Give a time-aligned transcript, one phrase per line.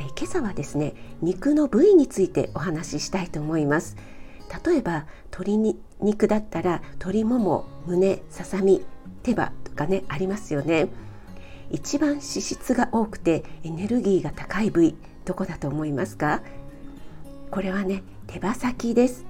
[0.00, 3.96] え今朝はですね肉の部位についてお話ししたいと思います。
[4.64, 8.82] 例えば鶏肉だったら鶏もも胸ささみ
[9.22, 10.88] 手羽とかねありますよね。
[11.70, 14.96] 一番脂質が多くてエネルギーが高い部位
[15.26, 16.40] どこだと思いますか？
[17.50, 19.26] これはね手羽先です。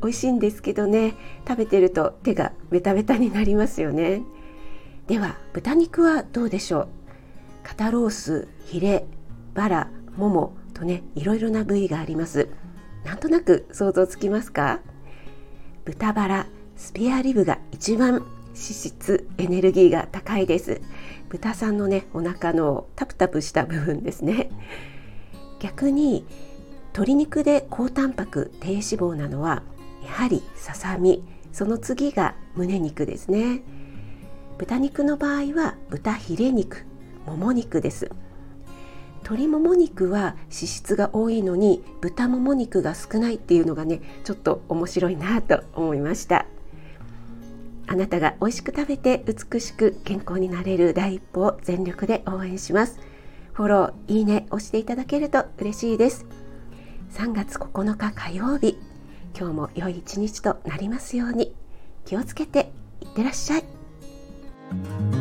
[0.00, 1.14] 美味しいんですけどね
[1.46, 4.22] 食べてると手がベタベタになりますよね。
[5.06, 6.88] では豚肉はどうでしょう？
[7.62, 9.04] 肩ロースヒレ
[9.54, 12.48] バラももとねいろいろな部位があります。
[13.04, 14.80] なんとなく想像つきますか？
[15.84, 16.46] 豚バラ
[16.76, 20.80] スペアリブが一番脂質エネルギーが高いです。
[21.28, 24.50] 豚さんのねお腹のタプタプした部分ですね。
[25.60, 26.26] 逆に
[26.88, 29.62] 鶏肉で高タンパク低脂肪なのは
[30.04, 33.62] やはりささみその次が胸肉ですね。
[34.58, 36.84] 豚肉の場合は豚ヒレ肉
[37.26, 38.10] もも肉です。
[39.24, 46.46] 鶏もも肉は脂質が多いのに豚もも肉が少ないっていうのがねちょっと面白いなと思いました。
[47.86, 53.00] あなたが美味しく食べて美しく健康になれる第一歩を全力で応援します。
[53.52, 56.26] フォローいいね押していただけると嬉しいです。
[57.12, 58.78] 3月9日火曜日
[59.38, 61.54] 今日も良い一日となりますように。
[62.04, 65.11] 気をつけていってらっしゃい。